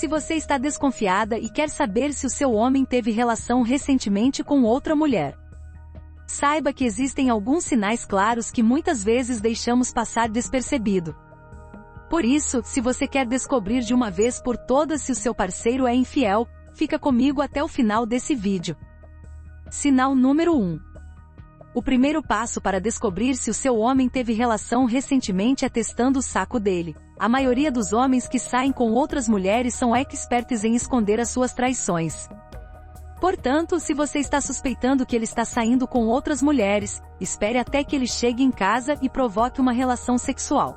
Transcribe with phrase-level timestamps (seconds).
[0.00, 4.62] Se você está desconfiada e quer saber se o seu homem teve relação recentemente com
[4.62, 5.36] outra mulher,
[6.26, 11.14] saiba que existem alguns sinais claros que muitas vezes deixamos passar despercebido.
[12.08, 15.86] Por isso, se você quer descobrir de uma vez por todas se o seu parceiro
[15.86, 18.74] é infiel, fica comigo até o final desse vídeo.
[19.70, 20.89] Sinal número 1.
[21.72, 26.22] O primeiro passo para descobrir se o seu homem teve relação recentemente é testando o
[26.22, 26.96] saco dele.
[27.16, 31.52] A maioria dos homens que saem com outras mulheres são expertos em esconder as suas
[31.52, 32.28] traições.
[33.20, 37.94] Portanto, se você está suspeitando que ele está saindo com outras mulheres, espere até que
[37.94, 40.76] ele chegue em casa e provoque uma relação sexual.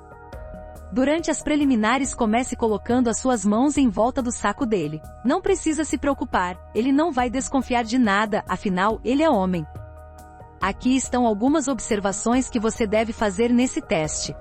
[0.92, 5.02] Durante as preliminares comece colocando as suas mãos em volta do saco dele.
[5.26, 9.66] Não precisa se preocupar, ele não vai desconfiar de nada, afinal, ele é homem.
[10.64, 14.34] Aqui estão algumas observações que você deve fazer nesse teste.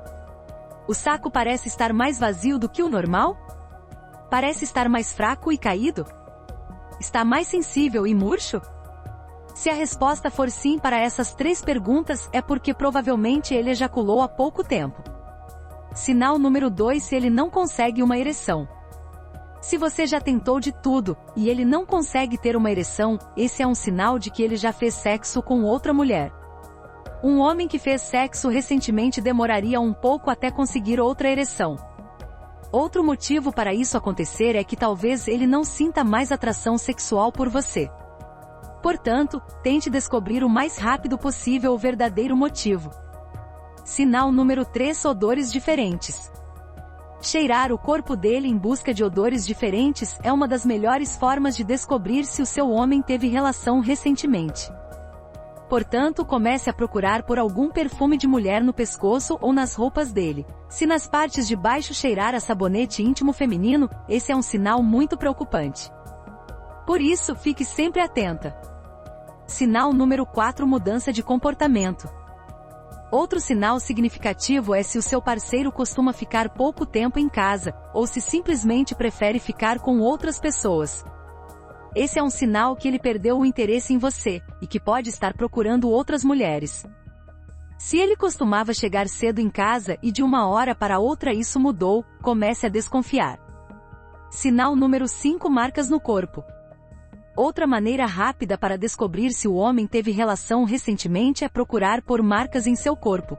[0.86, 3.36] O saco parece estar mais vazio do que o normal?
[4.30, 6.06] Parece estar mais fraco e caído?
[7.00, 8.62] Está mais sensível e murcho?
[9.52, 14.28] Se a resposta for sim para essas três perguntas, é porque provavelmente ele ejaculou há
[14.28, 15.02] pouco tempo.
[15.92, 18.68] Sinal número 2 se ele não consegue uma ereção.
[19.62, 23.66] Se você já tentou de tudo, e ele não consegue ter uma ereção, esse é
[23.66, 26.32] um sinal de que ele já fez sexo com outra mulher.
[27.22, 31.76] Um homem que fez sexo recentemente demoraria um pouco até conseguir outra ereção.
[32.72, 37.48] Outro motivo para isso acontecer é que talvez ele não sinta mais atração sexual por
[37.48, 37.88] você.
[38.82, 42.90] Portanto, tente descobrir o mais rápido possível o verdadeiro motivo.
[43.84, 46.32] Sinal número 3 Odores diferentes.
[47.24, 51.62] Cheirar o corpo dele em busca de odores diferentes é uma das melhores formas de
[51.62, 54.68] descobrir se o seu homem teve relação recentemente.
[55.68, 60.44] Portanto, comece a procurar por algum perfume de mulher no pescoço ou nas roupas dele.
[60.68, 65.16] Se nas partes de baixo cheirar a sabonete íntimo feminino, esse é um sinal muito
[65.16, 65.92] preocupante.
[66.84, 68.52] Por isso, fique sempre atenta.
[69.46, 72.21] Sinal número 4 Mudança de comportamento.
[73.12, 78.06] Outro sinal significativo é se o seu parceiro costuma ficar pouco tempo em casa, ou
[78.06, 81.04] se simplesmente prefere ficar com outras pessoas.
[81.94, 85.34] Esse é um sinal que ele perdeu o interesse em você, e que pode estar
[85.34, 86.86] procurando outras mulheres.
[87.76, 92.02] Se ele costumava chegar cedo em casa e de uma hora para outra isso mudou,
[92.22, 93.38] comece a desconfiar.
[94.30, 96.42] Sinal número 5 Marcas no corpo.
[97.34, 102.66] Outra maneira rápida para descobrir se o homem teve relação recentemente é procurar por marcas
[102.66, 103.38] em seu corpo.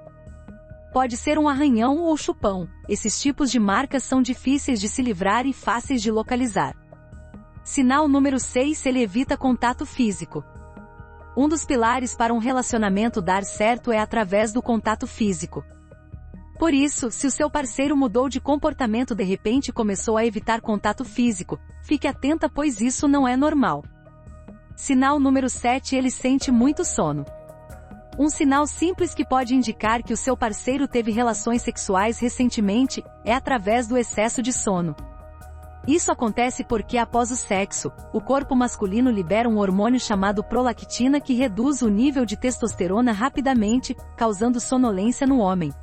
[0.92, 2.68] Pode ser um arranhão ou chupão.
[2.90, 6.76] Esses tipos de marcas são difíceis de se livrar e fáceis de localizar.
[7.64, 10.44] Sinal número 6 Ele evita contato físico.
[11.38, 15.64] Um dos pilares para um relacionamento dar certo é através do contato físico.
[16.64, 20.62] Por isso, se o seu parceiro mudou de comportamento de repente e começou a evitar
[20.62, 23.84] contato físico, fique atenta pois isso não é normal.
[24.74, 27.26] Sinal número 7 Ele sente muito sono.
[28.18, 33.34] Um sinal simples que pode indicar que o seu parceiro teve relações sexuais recentemente é
[33.34, 34.96] através do excesso de sono.
[35.86, 41.34] Isso acontece porque após o sexo, o corpo masculino libera um hormônio chamado prolactina que
[41.34, 45.74] reduz o nível de testosterona rapidamente, causando sonolência no homem.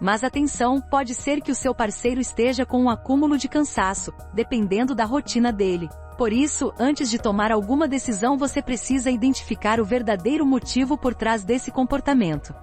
[0.00, 4.94] Mas atenção, pode ser que o seu parceiro esteja com um acúmulo de cansaço, dependendo
[4.94, 5.88] da rotina dele.
[6.16, 11.44] Por isso, antes de tomar alguma decisão você precisa identificar o verdadeiro motivo por trás
[11.44, 12.54] desse comportamento.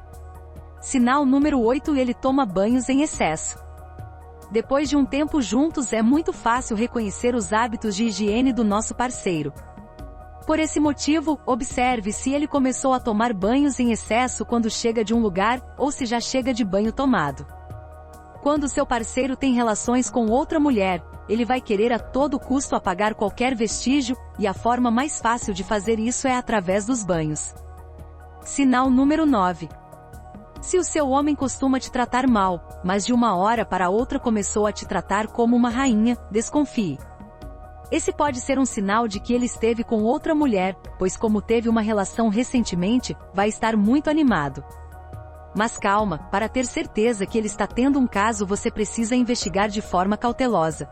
[0.81, 3.57] Sinal número 8 Ele toma banhos em excesso.
[4.52, 8.94] Depois de um tempo juntos é muito fácil reconhecer os hábitos de higiene do nosso
[8.94, 9.52] parceiro.
[10.45, 15.13] Por esse motivo, observe se ele começou a tomar banhos em excesso quando chega de
[15.13, 17.45] um lugar, ou se já chega de banho tomado.
[18.44, 23.16] Quando seu parceiro tem relações com outra mulher, ele vai querer a todo custo apagar
[23.16, 27.55] qualquer vestígio, e a forma mais fácil de fazer isso é através dos banhos.
[28.41, 29.67] Sinal número 9.
[30.61, 34.67] Se o seu homem costuma te tratar mal, mas de uma hora para outra começou
[34.67, 37.00] a te tratar como uma rainha, desconfie.
[37.91, 41.70] Esse pode ser um sinal de que ele esteve com outra mulher, pois como teve
[41.70, 44.64] uma relação recentemente, vai estar muito animado.
[45.55, 49.82] Mas calma, para ter certeza que ele está tendo um caso você precisa investigar de
[49.82, 50.90] forma cautelosa.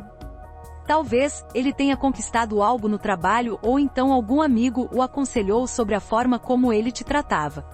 [0.88, 6.00] Talvez, ele tenha conquistado algo no trabalho ou então algum amigo o aconselhou sobre a
[6.00, 7.66] forma como ele te tratava.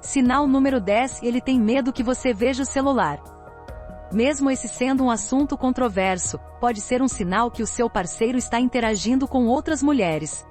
[0.00, 3.20] Sinal número 10 Ele tem medo que você veja o celular.
[4.12, 8.58] Mesmo esse sendo um assunto controverso, pode ser um sinal que o seu parceiro está
[8.58, 10.44] interagindo com outras mulheres.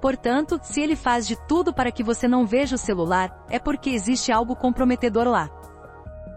[0.00, 3.90] Portanto, se ele faz de tudo para que você não veja o celular, é porque
[3.90, 5.50] existe algo comprometedor lá.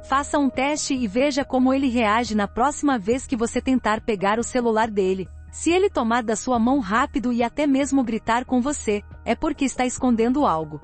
[0.07, 4.39] Faça um teste e veja como ele reage na próxima vez que você tentar pegar
[4.39, 5.27] o celular dele.
[5.51, 9.65] Se ele tomar da sua mão rápido e até mesmo gritar com você, é porque
[9.65, 10.79] está escondendo algo.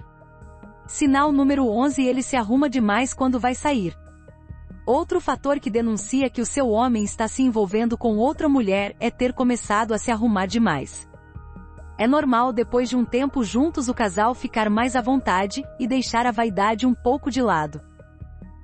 [0.86, 3.96] Sinal número 11 Ele se arruma demais quando vai sair.
[4.86, 9.10] Outro fator que denuncia que o seu homem está se envolvendo com outra mulher é
[9.10, 11.10] ter começado a se arrumar demais.
[11.98, 16.28] É normal depois de um tempo juntos o casal ficar mais à vontade e deixar
[16.28, 17.82] a vaidade um pouco de lado.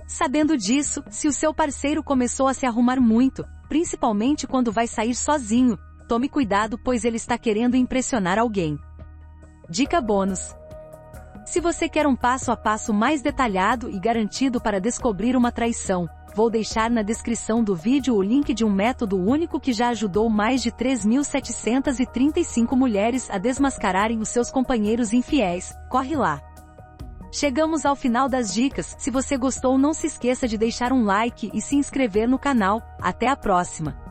[0.06, 5.16] Sabendo disso, se o seu parceiro começou a se arrumar muito, principalmente quando vai sair
[5.16, 5.76] sozinho,
[6.08, 8.78] tome cuidado pois ele está querendo impressionar alguém.
[9.70, 10.54] Dica bônus.
[11.46, 16.08] Se você quer um passo a passo mais detalhado e garantido para descobrir uma traição,
[16.36, 20.30] vou deixar na descrição do vídeo o link de um método único que já ajudou
[20.30, 25.74] mais de 3.735 mulheres a desmascararem os seus companheiros infiéis.
[25.90, 26.42] Corre lá!
[27.34, 31.50] Chegamos ao final das dicas, se você gostou não se esqueça de deixar um like
[31.54, 32.82] e se inscrever no canal.
[33.02, 34.11] Até a próxima!